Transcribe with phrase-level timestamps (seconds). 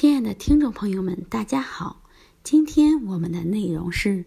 [0.00, 2.00] 亲爱的听众朋友们，大家好！
[2.42, 4.24] 今天我们的内容是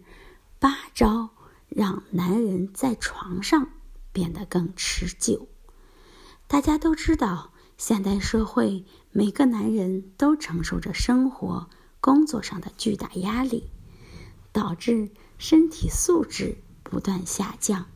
[0.60, 1.30] 八招
[1.68, 3.70] 让男人在床上
[4.12, 5.48] 变得更持久。
[6.46, 11.68] 大家都知道，现代社会每个男人都承受着生活、
[12.00, 13.64] 工作上的巨大压力，
[14.52, 17.86] 导致身体素质不断下降，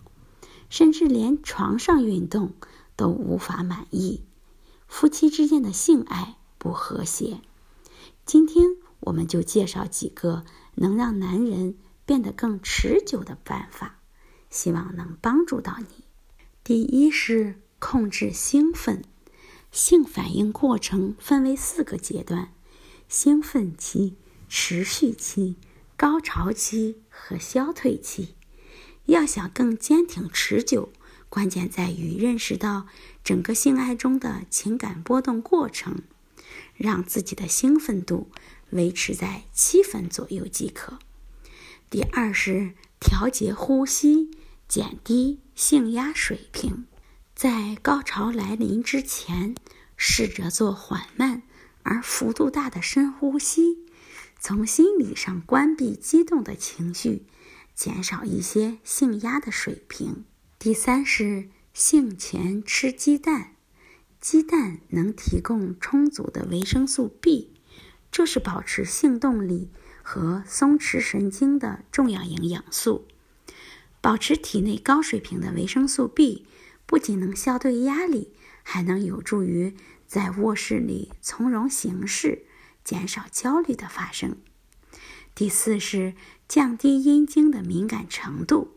[0.69, 2.55] 甚至连床上运动
[2.97, 4.23] 都无法满意，
[4.89, 7.41] 夫妻之间的性爱不和谐。
[8.29, 14.01] 今天我们就介绍几个能让男人变得更持久的办法，
[14.51, 16.05] 希望能帮助到你。
[16.63, 19.03] 第一是控制兴奋，
[19.73, 22.53] 性反应过程分为四个阶段：
[23.09, 25.57] 兴奋期、持续期、
[25.97, 28.35] 高潮期和消退期。
[29.07, 30.93] 要想更坚挺持久，
[31.31, 32.87] 关键在于认识到
[33.25, 36.03] 整个性爱中的情感波动过程。
[36.75, 38.31] 让自己的兴奋度
[38.71, 40.99] 维持在七分左右即可。
[41.91, 44.31] 第二是调节呼吸，
[44.69, 46.87] 减低性压水平。
[47.35, 49.55] 在高潮来临之前，
[49.97, 51.43] 试着做缓慢
[51.83, 53.79] 而幅度大的深呼吸，
[54.41, 57.27] 从心理上关闭激动的情绪，
[57.75, 60.25] 减少一些性压的水平。
[60.59, 63.55] 第三是性前吃鸡蛋。
[64.21, 67.53] 鸡蛋能提供充足的维生素 B，
[68.11, 69.71] 这是保持性动力
[70.03, 73.07] 和松弛神经的重要营养素。
[74.01, 76.47] 保持体内高水平的维生素 B，
[76.85, 78.33] 不仅能消退压力，
[78.65, 79.75] 还能有助于
[80.09, 82.45] 在卧室里从容行事，
[82.83, 84.37] 减少焦虑的发生。
[85.37, 86.15] 第四是
[86.49, 88.75] 降低阴茎的敏感程度，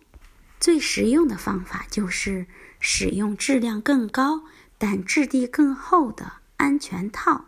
[0.59, 2.45] 最实用的方法就是
[2.79, 4.43] 使用质量更高。
[4.81, 6.25] 但质地更厚的
[6.57, 7.45] 安全套。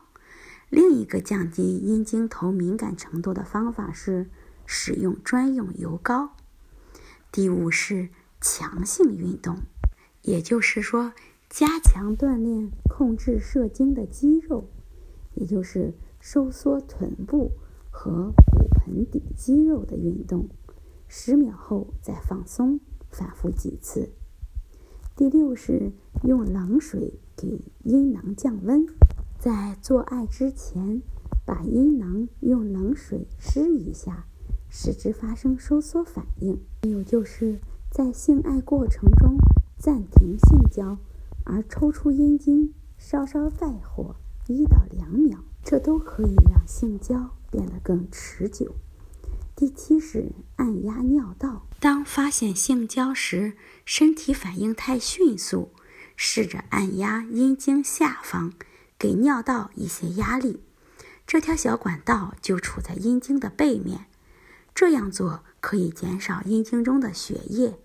[0.70, 4.30] 另一个降低阴茎头敏感程度的方法是
[4.67, 6.36] 使用专用油膏。
[7.31, 9.64] 第五是强性运动，
[10.22, 11.14] 也就是说
[11.49, 14.70] 加强锻炼控制射精的肌肉，
[15.33, 17.54] 也就是收缩臀部
[17.89, 20.48] 和骨盆底肌肉的运动。
[21.08, 22.80] 十秒后再放松，
[23.10, 24.11] 反复几次。
[25.15, 25.91] 第六是
[26.23, 28.83] 用冷水给阴囊降温，
[29.37, 31.03] 在做爱之前，
[31.45, 34.25] 把阴囊用冷水湿一下，
[34.69, 36.59] 使之发生收缩反应。
[36.81, 37.59] 还有就是
[37.91, 39.37] 在性爱过程中
[39.77, 40.97] 暂停性交，
[41.43, 44.15] 而抽出阴茎，稍稍再火
[44.47, 48.73] 一到两秒，这都可以让性交变得更持久。
[49.63, 51.65] 第七是按压尿道。
[51.79, 53.53] 当发现性交时
[53.85, 55.71] 身体反应太迅速，
[56.17, 58.51] 试着按压阴茎下方，
[58.99, 60.61] 给尿道一些压力。
[61.25, 64.07] 这条小管道就处在阴茎的背面。
[64.75, 67.80] 这样做可以减少阴茎中的血液，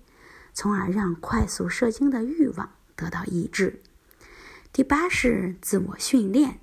[0.53, 3.81] 从而让快速射精的欲望得到抑制。
[4.73, 6.59] 第八是自我训练。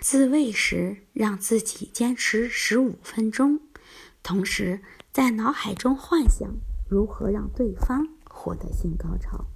[0.00, 3.60] 自慰时让自己坚持十五分钟。
[4.28, 4.78] 同时，
[5.10, 6.54] 在脑海中幻想
[6.86, 9.46] 如何让对方获得性高潮。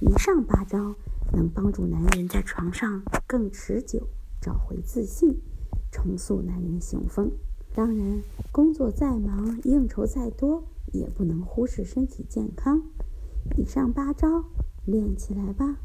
[0.00, 0.96] 以上八招
[1.32, 4.08] 能帮助男人在床上更持久，
[4.42, 5.40] 找回自信，
[5.92, 7.30] 重塑男人雄风。
[7.72, 12.82] 当然，工作再忙，应酬再多，也不能忽视身体健康。
[13.56, 14.44] 以上八招
[14.86, 15.76] 练起来吧。